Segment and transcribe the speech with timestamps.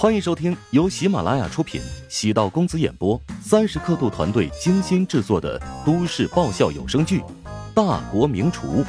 [0.00, 7.20] 欢迎收听由喜马拉雅出品、喜道公子演播、三十刻度团队精心制作的都市爆笑有声剧
[7.74, 8.82] 《大国名厨》，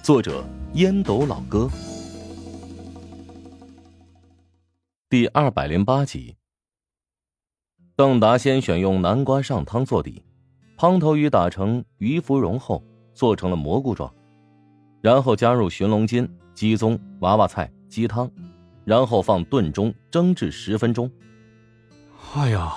[0.00, 0.44] 作者
[0.74, 1.68] 烟斗老哥，
[5.08, 6.36] 第二百零八集。
[7.96, 10.22] 邓达先选用南瓜上汤做底，
[10.76, 12.80] 胖头鱼打成鱼芙蓉后
[13.12, 14.14] 做成了蘑菇状，
[15.00, 18.30] 然后加入寻龙筋、鸡枞、娃娃菜、鸡汤。
[18.84, 21.10] 然后放炖盅蒸至十分钟。
[22.34, 22.72] 哎呀，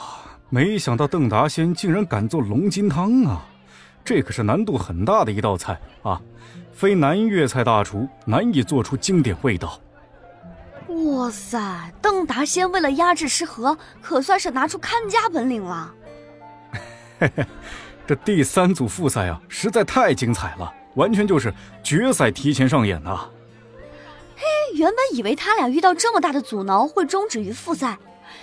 [0.49, 3.45] 没想到邓达仙竟然敢做龙筋汤啊！
[4.03, 6.21] 这可是难度很大的一道菜啊，
[6.71, 9.79] 非南粤菜大厨难以做出经典味道。
[10.88, 15.93] 哇塞，邓达仙为了压制失和，可算是拿出看家本领了。
[17.20, 17.45] 嘿嘿，
[18.05, 21.53] 这第三组复赛啊，实在太精彩了，完全就是
[21.84, 23.27] 决赛提前上演呐。
[24.76, 27.98] 原本以为他俩遇到这么大的阻挠会终止于复赛，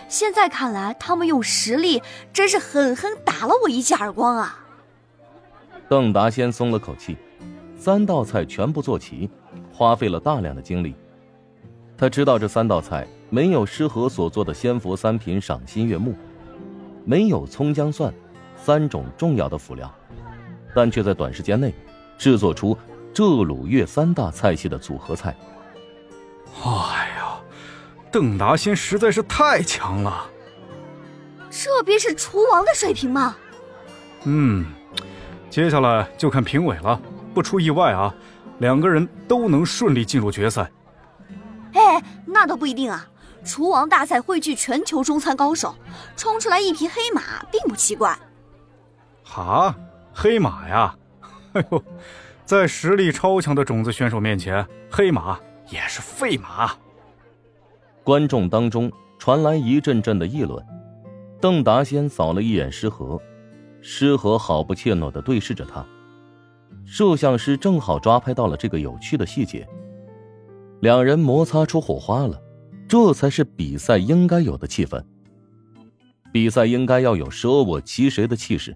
[0.09, 4.61] 现在看来他们用实力真是狠狠打了我一记耳光啊！
[5.89, 7.17] 邓达先松了口气，
[7.77, 9.29] 三道菜全部做齐，
[9.73, 10.95] 花费了大量的精力。
[11.97, 16.15] 他知道这三道菜没有诗和所做的仙佛三品赏心悦目，
[17.05, 18.13] 没有葱姜蒜
[18.57, 19.93] 三种重要的辅料，
[20.75, 21.73] 但却在短时间内
[22.19, 22.77] 制作出
[23.13, 25.37] 浙鲁粤三大菜系的组合菜。
[26.63, 27.41] 哎呀，
[28.13, 30.31] 邓达仙实在是太强了！
[31.51, 33.37] 这便是厨王的水平吗？
[34.25, 34.67] 嗯，
[35.51, 37.01] 接下来就看评委了。
[37.35, 38.15] 不出意外啊，
[38.59, 40.71] 两个人都能顺利进入决赛。
[41.73, 43.07] 哎，那倒不一定啊！
[43.45, 45.75] 厨王大赛汇聚全球中餐高手，
[46.17, 48.17] 冲出来一匹黑马并不奇怪。
[49.23, 49.75] 哈，
[50.15, 50.95] 黑马呀！
[51.55, 51.85] 哎呦，
[52.45, 55.39] 在实力超强的种子选手面前，黑马。
[55.71, 56.73] 也是废马。
[58.03, 60.65] 观众当中传来一阵阵的议论。
[61.41, 63.21] 邓达先扫了一眼诗和，
[63.83, 65.85] 诗和毫不怯懦的对视着他。
[66.87, 69.69] 摄像师正好抓拍到了这个有趣的细节。
[70.81, 72.41] 两人摩擦出火花了，
[72.89, 75.03] 这才是比赛应该有的气氛。
[76.33, 78.75] 比赛应该要有舍我其谁的气势。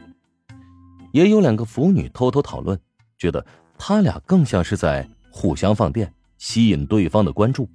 [1.12, 2.78] 也有两个腐女偷偷讨论，
[3.16, 3.44] 觉得
[3.78, 6.12] 他俩更像是在互相放电。
[6.38, 7.68] 吸引对方的关注。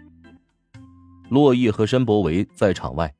[1.29, 3.13] 洛毅和申博维在场外，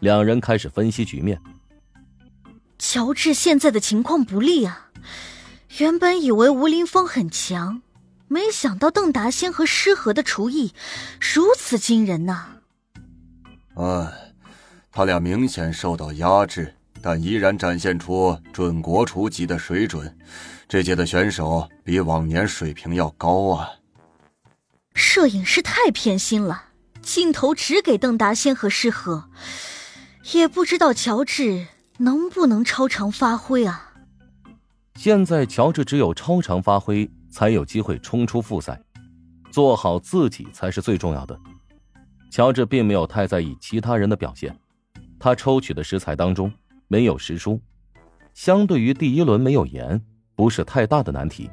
[0.00, 1.40] 两人开始分析局面。
[2.78, 4.90] 乔治现在的情况不利啊！
[5.78, 7.82] 原本以为吴林峰很强，
[8.28, 10.72] 没想到邓达先和诗和的厨艺
[11.20, 12.46] 如此惊人呐！
[13.74, 14.12] 哎，
[14.92, 20.16] 他俩明显受到压制，但依然展现出准国厨级的水准。
[20.68, 23.68] 这届的选手比往年水平要高啊！
[24.94, 26.66] 摄影师太偏心了，
[27.02, 29.28] 镜头只给邓达先和诗和，
[30.32, 31.66] 也不知道乔治
[31.98, 33.92] 能不能超常发挥啊。
[34.94, 38.80] 现在乔治只有超常发挥，才有机会冲出复赛，
[39.50, 41.38] 做好自己才是最重要的。
[42.30, 44.56] 乔治并没有太在意其他人的表现，
[45.18, 46.52] 他抽取的食材当中
[46.86, 47.60] 没有时蔬，
[48.32, 50.00] 相对于第一轮没有盐，
[50.36, 51.50] 不是太大的难题。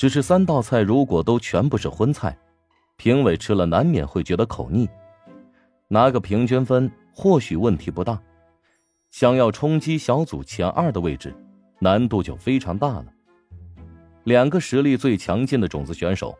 [0.00, 2.34] 只是三道菜如果都全部是荤菜，
[2.96, 4.88] 评委吃了难免会觉得口腻。
[5.88, 8.18] 拿个平均分或许问题不大，
[9.10, 11.36] 想要冲击小组前二的位置，
[11.80, 13.04] 难度就非常大了。
[14.24, 16.34] 两个实力最强劲的种子选手，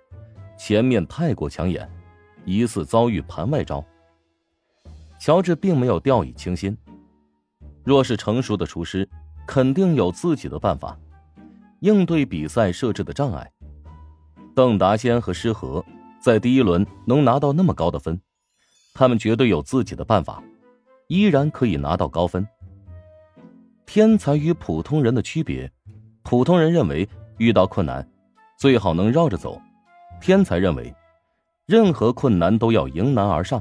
[0.59, 1.87] 前面太过抢眼，
[2.47, 3.85] 疑似遭遇盘外招。
[5.19, 6.75] 乔治并没有掉以轻心，
[7.85, 9.07] 若是成熟的厨师，
[9.47, 10.99] 肯定有自己的办法。
[11.81, 13.51] 应对比赛设置的障碍，
[14.55, 15.85] 邓达先和诗和
[16.21, 18.21] 在第一轮能拿到那么高的分，
[18.95, 20.43] 他们绝对有自己的办法，
[21.09, 22.47] 依然可以拿到高分。
[23.87, 25.71] 天才与普通人的区别，
[26.23, 27.09] 普通人认为
[27.39, 28.07] 遇到困难
[28.59, 29.61] 最好能绕着走，
[30.21, 30.95] 天才认为
[31.67, 33.61] 任何困难都要迎难而上。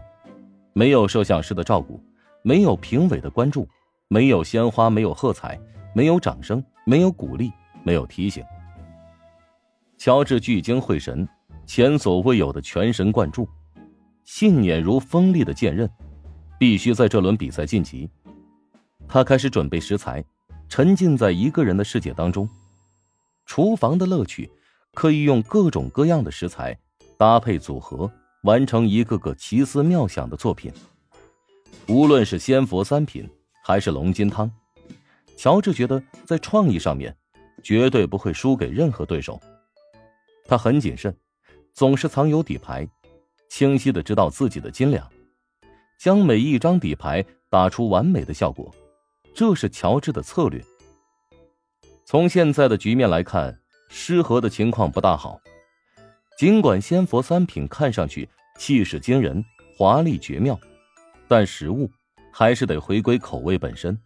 [0.74, 2.00] 没有摄像师的照顾，
[2.44, 3.68] 没有评委的关注，
[4.10, 5.60] 没有鲜花，没有喝彩，
[5.96, 7.52] 没有掌声，没有鼓励。
[7.90, 8.46] 没有提醒，
[9.98, 11.28] 乔治聚精会神，
[11.66, 13.50] 前所未有的全神贯注，
[14.26, 15.90] 信念如锋利的剑刃，
[16.60, 18.08] 必须在这轮比赛晋级。
[19.08, 20.24] 他开始准备食材，
[20.68, 22.48] 沉浸在一个人的世界当中。
[23.48, 24.48] 厨房的乐趣，
[24.94, 26.78] 可以用各种各样的食材
[27.18, 28.08] 搭配组合，
[28.44, 30.72] 完成一个个奇思妙想的作品。
[31.88, 33.28] 无论是仙佛三品，
[33.64, 34.52] 还是龙筋汤，
[35.36, 37.16] 乔治觉得在创意上面。
[37.64, 39.40] 绝对不会输给任何对手。
[40.46, 41.16] 他很谨慎，
[41.74, 42.88] 总是藏有底牌，
[43.50, 45.08] 清晰的知道自己的斤两。
[46.00, 48.74] 将每一张底牌打出完美的效果，
[49.36, 50.64] 这是乔治的策略。
[52.06, 53.60] 从现在的局面来看，
[53.90, 55.40] 失和的情况不大好。
[56.38, 58.28] 尽管仙佛三品看上去
[58.58, 59.44] 气势惊人、
[59.78, 60.58] 华丽绝妙，
[61.28, 61.92] 但实物
[62.32, 64.00] 还是得回归口味本身，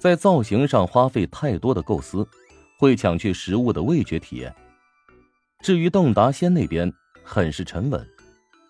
[0.00, 2.28] 在造型上花费太多的构思，
[2.84, 4.54] 会抢去食物的味觉体验。
[5.62, 6.92] 至于邓达仙那边，
[7.22, 8.06] 很是沉稳，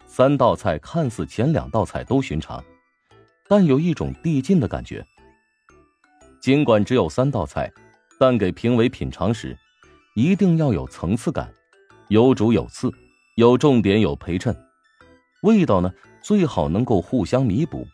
[0.06, 2.62] 三道菜看似前两道菜都寻常，
[3.49, 5.05] 但有一种递进的感觉。
[6.40, 7.69] 尽管只有三道菜，
[8.16, 9.58] 但给评委品尝时，
[10.14, 11.52] 一定要有层次感。
[12.06, 12.93] 有主有次，
[13.34, 14.56] 有重点有陪衬，
[15.43, 17.84] 味道呢最好能够互相弥补。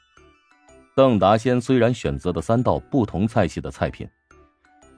[0.94, 4.06] 邓达仙虽然选择的三道不同菜系的菜品，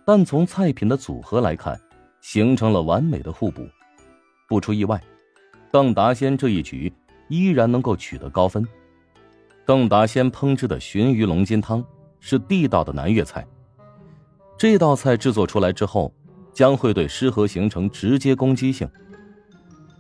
[0.04, 1.80] 但从菜品的组合来看，
[2.20, 3.66] 形成了完美的互补。
[4.48, 5.00] 不出意外，
[5.70, 6.92] 邓达仙这一局
[7.28, 8.66] 依然能够取得高分。
[9.64, 11.84] 邓达仙烹制的鲟鱼龙筋汤
[12.20, 13.46] 是地道的南粤菜，
[14.58, 16.12] 这道菜制作出来之后。
[16.54, 18.86] 将会对失和形成直接攻击性。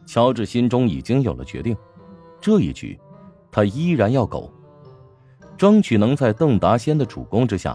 [0.04, 1.74] 乔治心中已经有了决定，
[2.42, 3.00] 这一局，
[3.50, 4.52] 他依然要苟，
[5.56, 7.74] 争取能在邓达仙的主攻之下，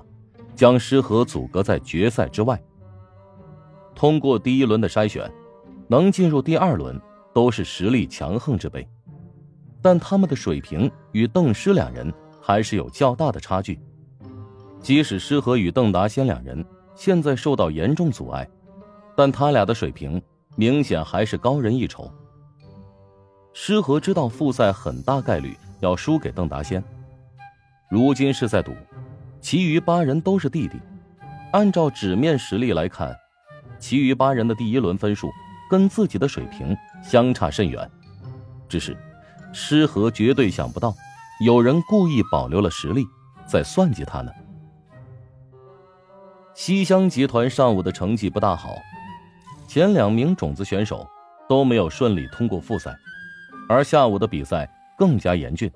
[0.58, 2.62] 将失和阻隔在决赛之外。
[3.96, 5.32] 通过第一轮的筛选，
[5.88, 7.00] 能进入第二轮
[7.34, 8.86] 都是实力强横之辈，
[9.82, 13.80] 但他们的水平与邓师两人还是有较大的差距。
[14.82, 18.46] 即使失和与邓达仙两人现在受到严重阻碍。
[19.16, 20.22] 但他俩的水平
[20.56, 22.08] 明显还是高人一筹。
[23.52, 26.84] 诗和知道复赛很大概率要输给邓达仙，
[27.90, 28.74] 如今是在赌，
[29.40, 30.80] 其余八人都是弟弟，
[31.54, 33.16] 按照纸面实力来看，
[33.80, 35.30] 其余八人的第一轮分数
[35.70, 37.90] 跟自己的水平相差甚远。
[38.68, 38.98] 只是，
[39.54, 40.94] 诗和绝对想不到，
[41.46, 43.06] 有人故意保留了实力，
[43.46, 44.32] 在算计他呢。
[46.54, 48.76] 西乡集团上午的成绩不大好。
[49.68, 51.06] 前两名种子选手
[51.48, 52.96] 都没有顺利通过复赛，
[53.70, 54.68] 而下午的比赛
[54.98, 55.72] 更加严峻，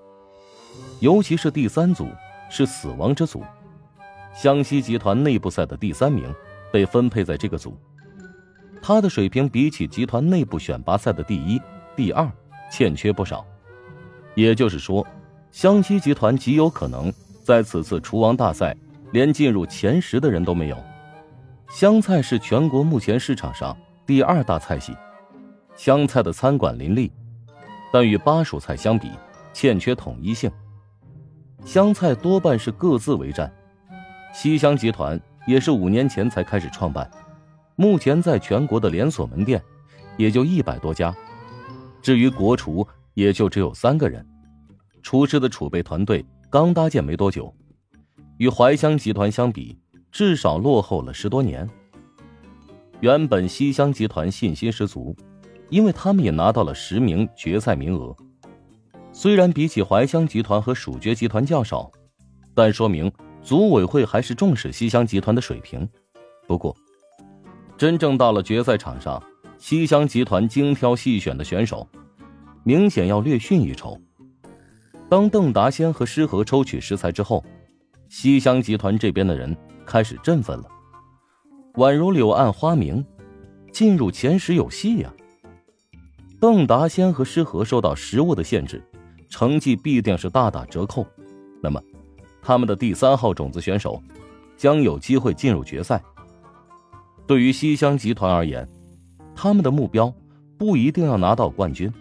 [1.00, 2.08] 尤其是第三组
[2.52, 3.42] 是死亡之组，
[4.36, 6.32] 湘西集团内部赛的第三名
[6.70, 7.78] 被分配在这个组，
[8.82, 11.60] 他的水平比起集团内部选拔赛的第一、
[11.96, 12.30] 第二
[12.70, 13.46] 欠缺不少，
[14.36, 15.08] 也就是说，
[15.50, 17.12] 湘西集团极有可能
[17.42, 18.76] 在此次厨王大赛
[19.14, 20.78] 连进入前十的人都没有。
[21.70, 23.76] 湘菜是全国目前市场上
[24.06, 24.94] 第二大菜系，
[25.74, 27.10] 湘菜的餐馆林立，
[27.94, 29.10] 但与巴蜀菜相比，
[29.54, 30.52] 欠缺统一性。
[31.66, 33.52] 湘菜多半是各自为战，
[34.34, 37.10] 西湘集团也是五年前才开始创办，
[37.76, 39.62] 目前在全国的连锁门店
[40.18, 41.16] 也就一百多家，
[42.02, 44.26] 至于国厨也就只有三个人，
[45.02, 47.54] 厨师的储备团队刚搭建没多久，
[48.38, 49.78] 与怀香集团相比。
[50.12, 51.66] 至少落后了十多年。
[53.00, 55.16] 原本西乡集团信心十足，
[55.70, 58.14] 因为他们也拿到了十名决赛名额。
[59.22, 61.92] 虽然比起怀乡集团和蜀爵集团较少，
[62.56, 63.12] 但说明
[63.44, 65.88] 组委会还是重视西乡集团的水平。
[66.48, 66.76] 不过，
[67.78, 69.22] 真正到了决赛场上，
[69.60, 71.88] 西乡集团精挑细选的选手，
[72.64, 73.96] 明显要略逊一筹。
[75.08, 77.46] 当邓达先和诗和抽取食材之后，
[78.10, 79.56] 西乡集团这边的人。
[79.86, 80.66] 开始振奋了，
[81.76, 83.06] 宛如柳暗花明，
[83.72, 85.14] 进入前十有戏呀。
[86.40, 88.82] 邓达先和诗和受到食物的限制，
[89.42, 91.04] 成绩必定是大打折扣。
[91.64, 91.82] 那么，
[92.44, 94.00] 他们的第三号种子选手
[94.56, 96.00] 将有机会进入决赛。
[97.26, 98.70] 对于西乡集团而言，
[99.36, 100.14] 他们的目标
[100.60, 101.92] 不一定要拿到冠军，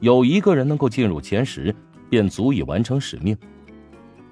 [0.00, 1.72] 有一个人能够进入前十，
[2.10, 3.38] 便足以完成使命。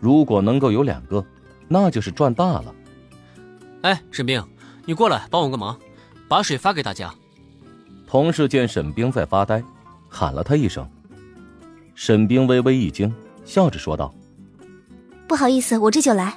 [0.01, 1.25] 如果能够有两个。
[1.69, 2.75] 那就是赚大了。
[3.83, 4.45] 哎，沈冰，
[4.87, 5.79] 你过来帮我个忙，
[6.29, 7.15] 把水发给大家。
[8.09, 9.63] 同事见沈冰在发呆，
[10.09, 10.85] 喊了他一声。
[11.95, 13.13] 沈冰微微一惊，
[13.45, 14.15] 笑着说道
[15.29, 16.37] ：“不好意思，我这就来。”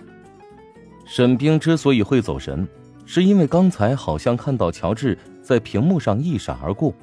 [1.05, 2.67] 沈冰之所以会走神，
[3.05, 6.93] 是因为刚才好像看到乔治在屏幕上一闪而过。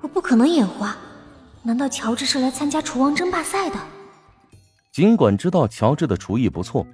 [0.00, 0.96] 我不可能眼花，
[1.62, 3.76] 难道乔治是来参加厨王争霸赛的？
[4.92, 6.86] 尽管知道乔治的厨艺不错，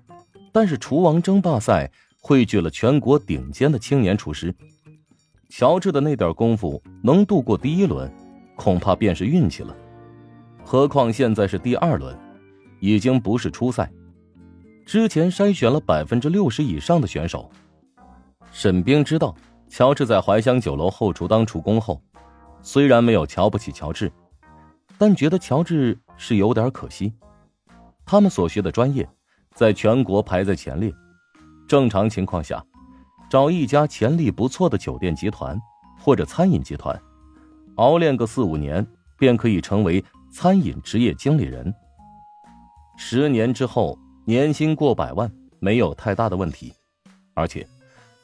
[0.51, 4.53] 但是厨王争霸赛汇聚了全国顶尖的青年厨师，
[5.51, 8.11] 乔治的那点功夫能度过第一轮，
[8.57, 9.77] 恐怕便是运气了。
[10.65, 12.17] 何况现在是第二轮，
[12.81, 13.93] 已经不是初赛，
[14.87, 17.51] 之前筛选了百分之六十以上的选手。
[18.53, 19.35] 沈冰知道
[19.69, 22.03] 乔治在怀香酒楼后厨当厨工后，
[22.63, 24.11] 虽然没有瞧不起乔治，
[24.97, 27.13] 但觉得乔治是有点可惜。
[28.05, 29.09] 他们所学的专业，
[29.55, 30.93] 在全国排在前列。
[31.69, 32.63] 正常情况下，
[33.31, 35.59] 找一家潜力不错的酒店集团
[35.99, 37.01] 或者餐饮集团，
[37.77, 41.73] 熬练个四五年，便可以成为餐饮职业经理人。
[42.97, 46.73] 十年之后，年薪过百万，没有太大的问题。
[47.35, 47.69] 而且，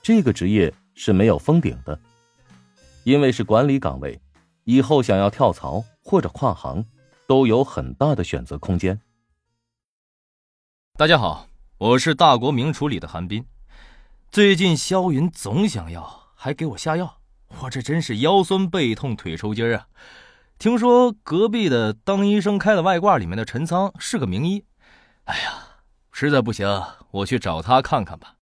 [0.03, 1.99] 这个职业是没有封顶的，
[3.05, 4.19] 因为是管理岗位，
[4.65, 6.83] 以后想要跳槽或者跨行，
[7.27, 8.99] 都有很大的选择空间。
[10.97, 11.47] 大家好，
[11.77, 13.45] 我是大国名厨里的韩斌。
[14.31, 17.19] 最近肖云总想要，还给我下药，
[17.61, 19.89] 我这真是腰酸背痛腿抽筋啊！
[20.59, 24.65] 听说隔壁的当医生开的外挂里面的陈仓是个名医，
[25.23, 25.53] 哎呀，
[26.11, 26.67] 实在不行，
[27.13, 28.35] 我去找他看看吧。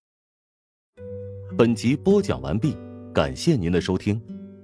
[1.55, 2.75] 本集播讲完毕，
[3.13, 4.19] 感谢您的收听。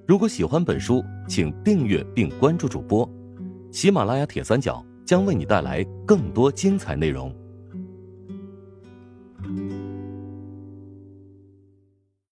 [0.07, 3.07] 如果喜欢本书，请订阅并关注主播。
[3.71, 7.31] 喜马拉雅铁三角将为你带来更多精彩内容。